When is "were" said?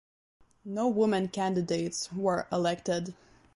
2.11-2.47